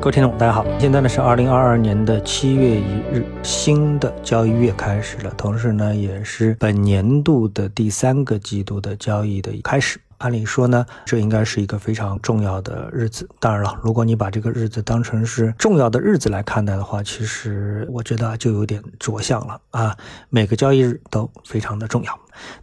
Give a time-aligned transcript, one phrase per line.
[0.00, 10.00] 各位听众，大家好，现在呢是二零二二年的七月一日，新的交易月开始了，同时呢也是本年度的第三个季度的交易的开始。
[10.18, 13.28] 按理说呢，这应该是一个非常重要的日子。
[13.40, 19.96] 当然了，如果你把这个日子当成是重要的日子来看待的话，其实我觉得就有点着相了啊。
[20.30, 22.12] 每个交易日都非常的重要，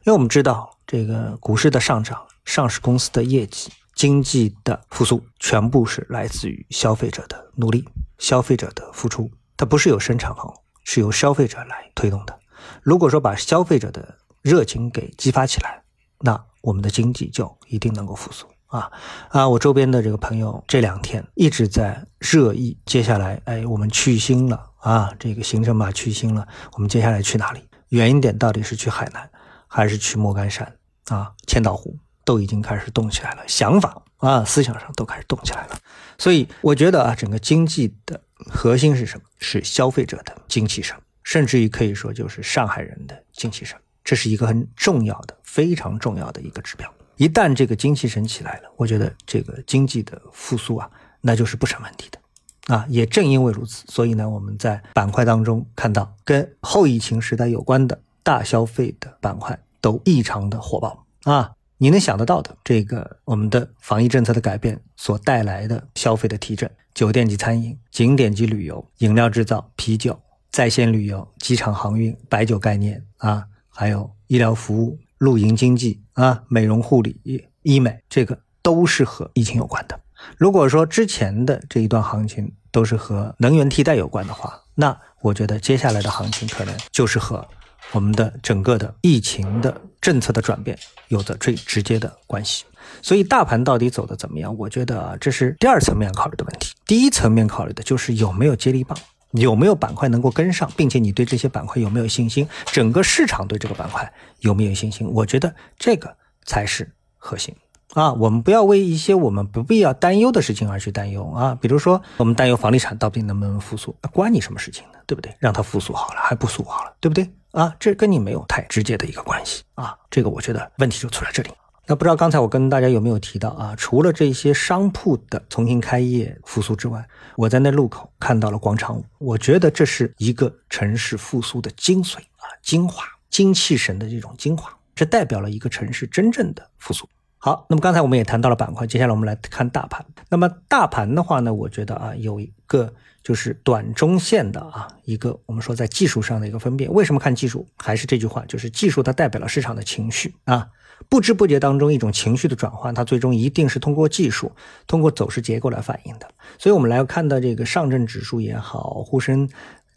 [0.04, 3.70] 因为我们知道这个股市的上涨、上市公司的业绩。
[3.96, 10.53] 经济的复苏全部是来自于消费者的努力，消费者的付出，它不是由生产方，
[10.84, 12.38] 是由消费者来推动的。
[12.84, 15.81] 如果说把消费者的热情给激发起来，
[16.20, 18.91] 那我们的经济就一定能够复苏啊
[19.30, 19.48] 啊！
[19.48, 27.62] 我周边的这个朋友这两天一直在热议，接下来哎，我们去新了啊，这个行程码去新了，我们接下来去哪里？
[27.89, 29.30] 远一点到底是去海南，
[29.67, 30.75] 还是去莫干山
[31.08, 31.31] 啊？
[31.48, 31.98] 千岛湖？
[32.26, 35.80] 都已经开始动起来了，想法啊，思想上都开始动起来了。
[36.18, 39.26] 所以我觉得啊，整个经济的核心是什么？
[39.38, 43.78] 是消费者的精气神，甚至于可以说就是上海人的精气神。
[44.04, 46.92] 这是一个很重要的、非常重要的一个指标。
[47.17, 50.89] 一旦这个精气神起来了，我觉得这个经济的复苏啊，
[51.22, 52.86] 那就是不成问题的啊。
[52.88, 61.52] 也正因为如此，所以呢，我们在板块当中看到跟后疫情时代有关的大消费的板块都异常的火爆啊。
[61.78, 70.17] 你能想得到的，这个我们的防疫政策的改变所带来的消费的提振，酒店及餐饮、景点及旅游、饮料制造、啤酒、
[70.52, 77.20] 在线旅游、机场航运、白酒概念啊，还有医疗服务、露营经济啊、美容护理、
[77.64, 80.00] 医美，这个都是和疫情有关的。
[80.38, 87.45] 如果说之前的这一段行情都是和能源替代有关的话，那我觉得接下来的行情可能就是和。
[87.91, 92.66] 我们的整个的疫情的政策的转变有着最直接的关系，
[93.02, 94.55] 所以大盘到底走的怎么样？
[94.58, 96.73] 我觉得啊，这是第二层面考虑的问题。
[96.86, 98.97] 第一层面考虑的就是有没有接力棒，
[99.31, 102.47] 有没有板块能够跟上，并且你对这些板块有没有信心？
[102.66, 105.08] 整个市场对这个板块有没有信心？
[105.11, 106.15] 我觉得这个
[106.45, 107.55] 才是核心。
[107.93, 114.99] 啊，我们不要为一些我们不必要担忧的事情而去担忧啊，比如说我们担忧房地产到底能不能复苏，那关你什么事情呢？
[115.05, 115.33] 对不对？
[115.39, 117.31] 让它复苏好了，还不复苏好了，对不对？
[117.55, 119.98] 啊，这跟你没有太直接的一个关系啊。
[120.11, 121.49] 这个我觉得问题就出在这里。
[121.88, 123.76] 那不知道刚才我跟大家有没有提到啊？
[123.77, 137.07] 除了这些商铺的重新开业复苏之外，我在那路口看到了广场舞，我觉得这是一个城市复苏的精髓啊，精华、精气神的这种精华，这代表了一个城市真正的复苏。
[137.38, 140.04] 好，那么刚才我们也谈到了板块，接下来我们来看大盘。
[140.30, 142.92] 那么大盘的话呢，我觉得啊，有一个
[143.22, 146.92] 就是短中线的啊，一个我们说在技术上的一个分辨。
[146.92, 147.68] 为什么看技术？
[147.78, 150.68] 还是这句话，就是技术它代表了市场的情绪啊，
[151.07, 154.52] 不知不觉当中一种情绪的转换，它最终一定是通过技术、
[154.88, 156.28] 通过走势结构来反映的。
[156.57, 159.48] 所以我们来看到这个上证指数也好，沪深。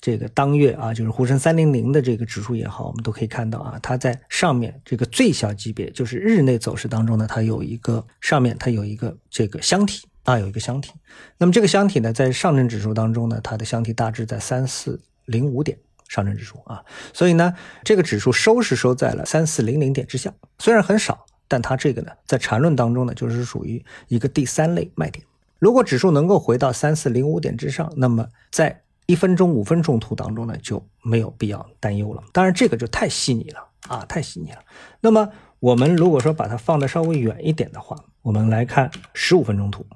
[0.01, 10.93] 这个当月啊，就是沪深三零零的这个指数也好，我们都可以看到啊，它在上面这个最小级别，就是日内走势当中呢，它有一个上面它有一个这个箱体啊，有一个箱体。
[11.37, 15.77] 那么这个箱体呢，在上证指数当中呢，它的箱体大致在三四零五点，
[16.09, 25.25] 上证指数啊，所以呢，这个指数收是收在了三四零零点之下，虽然很少，但它这个呢，在缠论当中呢，就是属于一个第三类卖点。
[25.59, 32.23] 如果指数能够回到三四零五点之上，那么在一分钟、五分钟图当中呢，就没有必要担忧了。
[32.31, 34.59] 当然，这个就太细腻了啊，太细腻了。
[35.01, 35.31] 那么，
[35.61, 39.87] 我们如果说把它放的稍微远一点的话，我们来看十五分钟图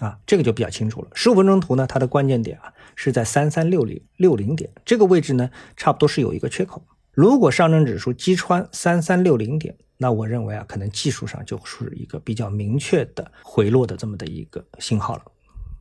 [0.00, 1.08] 啊，这个就比较清楚了。
[1.14, 6.82] 十五分钟图呢，它的关键点啊是在三三六零六零点这个位置呢，差不多是有一个缺口。
[7.12, 15.22] 如果上证指数击穿三三六零点，那我认为啊，可能技术上就是一个比较明确的回落的这么的一个信号了。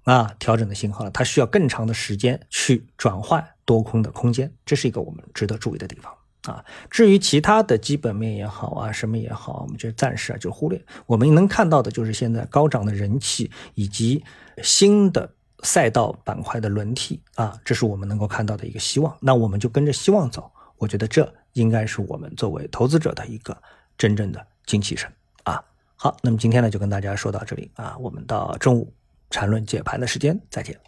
[0.06, 6.64] 啊，调整的信号了，它需要更长的时间去转换多空的空间，这是一个我们值得注意的地方啊。
[6.92, 10.80] 至于其他的基本面也好啊，什么也好，我们就暂时啊就忽略。
[11.08, 14.24] 我们能看到的就是现在高涨的人气以及
[14.62, 15.28] 新的
[15.64, 19.18] 赛道板块的轮替啊，这是我们能够看到的一个希望。
[19.20, 23.58] 那我们就跟着希望走，我觉得这应该是我们作为投资者的一个
[23.98, 25.12] 真正的精气神
[25.46, 25.60] 啊。
[25.96, 28.94] 好，那么今天呢就跟大家说到这里啊，我们到中午。
[29.30, 30.80] 缠论解盘的时间，再见。